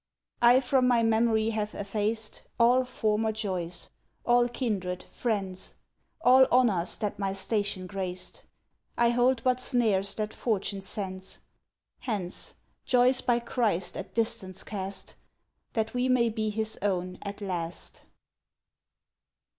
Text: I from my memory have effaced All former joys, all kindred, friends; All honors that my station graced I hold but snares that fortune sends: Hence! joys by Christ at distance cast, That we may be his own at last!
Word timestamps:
I 0.41 0.61
from 0.61 0.87
my 0.87 1.03
memory 1.03 1.51
have 1.51 1.75
effaced 1.75 2.41
All 2.59 2.83
former 2.85 3.31
joys, 3.31 3.91
all 4.25 4.49
kindred, 4.49 5.03
friends; 5.11 5.75
All 6.21 6.47
honors 6.51 6.97
that 6.97 7.19
my 7.19 7.33
station 7.33 7.85
graced 7.85 8.43
I 8.97 9.09
hold 9.11 9.43
but 9.43 9.59
snares 9.59 10.15
that 10.15 10.33
fortune 10.33 10.81
sends: 10.81 11.37
Hence! 11.99 12.55
joys 12.83 13.21
by 13.21 13.37
Christ 13.41 13.95
at 13.95 14.15
distance 14.15 14.63
cast, 14.63 15.13
That 15.73 15.93
we 15.93 16.09
may 16.09 16.29
be 16.29 16.49
his 16.49 16.79
own 16.81 17.19
at 17.21 17.39
last! 17.39 18.01